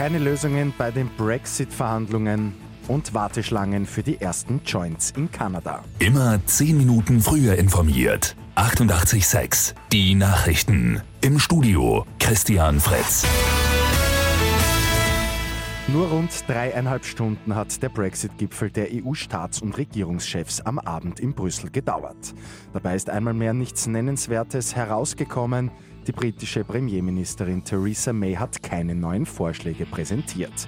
Keine 0.00 0.18
Lösungen 0.18 0.72
bei 0.78 0.90
den 0.90 1.10
Brexit-Verhandlungen 1.18 2.54
und 2.88 3.12
Warteschlangen 3.12 3.84
für 3.84 4.02
die 4.02 4.18
ersten 4.18 4.62
Joints 4.64 5.10
in 5.14 5.30
Kanada. 5.30 5.84
Immer 5.98 6.40
10 6.46 6.78
Minuten 6.78 7.20
früher 7.20 7.56
informiert. 7.56 8.34
88.6 8.56 9.74
Die 9.92 10.14
Nachrichten. 10.14 11.02
Im 11.20 11.38
Studio 11.38 12.06
Christian 12.18 12.80
Fritz. 12.80 13.26
Nur 15.88 16.08
rund 16.08 16.30
dreieinhalb 16.48 17.04
Stunden 17.04 17.54
hat 17.54 17.82
der 17.82 17.90
Brexit-Gipfel 17.90 18.70
der 18.70 18.86
EU-Staats- 18.92 19.60
und 19.60 19.76
Regierungschefs 19.76 20.62
am 20.62 20.78
Abend 20.78 21.20
in 21.20 21.34
Brüssel 21.34 21.68
gedauert. 21.68 22.32
Dabei 22.72 22.96
ist 22.96 23.10
einmal 23.10 23.34
mehr 23.34 23.52
nichts 23.52 23.86
Nennenswertes 23.86 24.74
herausgekommen. 24.74 25.70
Die 26.06 26.12
britische 26.12 26.64
Premierministerin 26.64 27.62
Theresa 27.62 28.12
May 28.12 28.34
hat 28.34 28.62
keine 28.62 28.94
neuen 28.94 29.26
Vorschläge 29.26 29.84
präsentiert. 29.84 30.66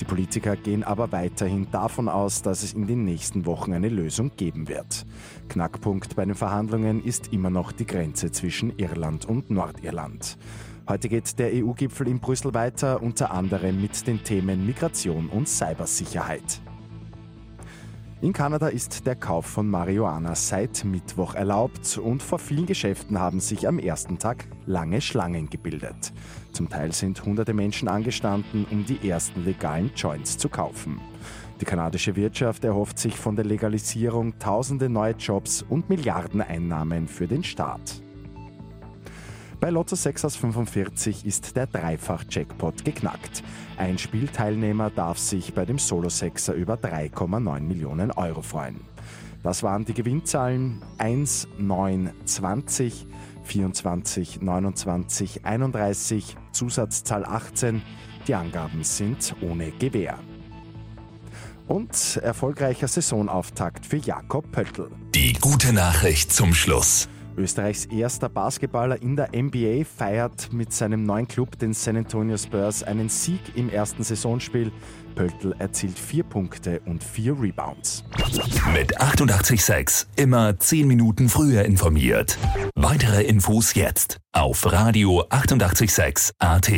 Die 0.00 0.04
Politiker 0.04 0.56
gehen 0.56 0.84
aber 0.84 1.10
weiterhin 1.12 1.66
davon 1.70 2.08
aus, 2.08 2.42
dass 2.42 2.62
es 2.62 2.74
in 2.74 2.86
den 2.86 3.04
nächsten 3.04 3.46
Wochen 3.46 3.72
eine 3.72 3.88
Lösung 3.88 4.32
geben 4.36 4.68
wird. 4.68 5.06
Knackpunkt 5.48 6.16
bei 6.16 6.24
den 6.24 6.34
Verhandlungen 6.34 7.02
ist 7.02 7.32
immer 7.32 7.48
noch 7.48 7.72
die 7.72 7.86
Grenze 7.86 8.30
zwischen 8.30 8.76
Irland 8.76 9.24
und 9.24 9.50
Nordirland. 9.50 10.36
Heute 10.86 11.08
geht 11.08 11.38
der 11.38 11.50
EU-Gipfel 11.54 12.08
in 12.08 12.20
Brüssel 12.20 12.52
weiter, 12.52 13.02
unter 13.02 13.30
anderem 13.30 13.80
mit 13.80 14.06
den 14.06 14.22
Themen 14.22 14.66
Migration 14.66 15.30
und 15.30 15.48
Cybersicherheit. 15.48 16.60
In 18.20 18.32
Kanada 18.32 18.68
ist 18.68 19.06
der 19.06 19.16
Kauf 19.16 19.44
von 19.44 19.68
Marihuana 19.68 20.34
seit 20.34 20.84
Mittwoch 20.84 21.34
erlaubt 21.34 21.98
und 21.98 22.22
vor 22.22 22.38
vielen 22.38 22.64
Geschäften 22.64 23.18
haben 23.18 23.40
sich 23.40 23.68
am 23.68 23.78
ersten 23.78 24.18
Tag 24.18 24.46
lange 24.66 25.00
Schlangen 25.00 25.50
gebildet. 25.50 26.12
Zum 26.52 26.70
Teil 26.70 26.92
sind 26.92 27.22
hunderte 27.24 27.52
Menschen 27.52 27.88
angestanden, 27.88 28.66
um 28.70 28.86
die 28.86 29.08
ersten 29.08 29.44
legalen 29.44 29.90
Joints 29.94 30.38
zu 30.38 30.48
kaufen. 30.48 31.00
Die 31.60 31.64
kanadische 31.64 32.16
Wirtschaft 32.16 32.64
erhofft 32.64 32.98
sich 32.98 33.16
von 33.16 33.36
der 33.36 33.44
Legalisierung 33.44 34.38
tausende 34.38 34.88
neue 34.88 35.14
Jobs 35.14 35.62
und 35.62 35.88
Milliardeneinnahmen 35.90 37.08
für 37.08 37.26
den 37.26 37.44
Staat. 37.44 38.03
Bei 39.64 39.70
Lotto 39.70 39.96
6 39.96 40.26
aus 40.26 40.36
45 40.36 41.24
ist 41.24 41.56
der 41.56 41.66
Dreifach-Jackpot 41.66 42.84
geknackt. 42.84 43.42
Ein 43.78 43.96
Spielteilnehmer 43.96 44.90
darf 44.90 45.16
sich 45.16 45.54
bei 45.54 45.64
dem 45.64 45.78
Solo-Sechser 45.78 46.52
über 46.52 46.74
3,9 46.74 47.60
Millionen 47.60 48.10
Euro 48.10 48.42
freuen. 48.42 48.82
Das 49.42 49.62
waren 49.62 49.86
die 49.86 49.94
Gewinnzahlen 49.94 50.82
1, 50.98 51.48
9, 51.56 52.12
20, 52.26 53.06
24, 53.44 54.42
29, 54.42 55.46
31, 55.46 56.36
Zusatzzahl 56.52 57.24
18. 57.24 57.80
Die 58.28 58.34
Angaben 58.34 58.84
sind 58.84 59.34
ohne 59.40 59.70
Gewähr. 59.70 60.18
Und 61.68 62.20
erfolgreicher 62.22 62.86
Saisonauftakt 62.86 63.86
für 63.86 63.96
Jakob 63.96 64.52
Pöttl. 64.52 64.90
Die 65.14 65.32
gute 65.32 65.72
Nachricht 65.72 66.34
zum 66.34 66.52
Schluss. 66.52 67.08
Österreichs 67.36 67.86
erster 67.86 68.28
Basketballer 68.28 69.00
in 69.02 69.16
der 69.16 69.30
NBA 69.34 69.84
feiert 69.84 70.52
mit 70.52 70.72
seinem 70.72 71.04
neuen 71.04 71.28
Club, 71.28 71.58
den 71.58 71.72
San 71.72 71.96
Antonio 71.96 72.36
Spurs, 72.36 72.82
einen 72.82 73.08
Sieg 73.08 73.40
im 73.54 73.70
ersten 73.70 74.02
Saisonspiel. 74.02 74.72
Pöltl 75.14 75.54
erzielt 75.58 75.98
vier 75.98 76.24
Punkte 76.24 76.80
und 76.86 77.02
vier 77.02 77.40
Rebounds. 77.40 78.04
Mit 78.72 79.00
886 79.00 80.08
immer 80.16 80.58
10 80.58 80.88
Minuten 80.88 81.28
früher 81.28 81.64
informiert. 81.64 82.36
Weitere 82.74 83.22
Infos 83.22 83.74
jetzt 83.74 84.18
auf 84.32 84.70
Radio 84.72 85.24
886 85.28 86.32
AT. 86.38 86.70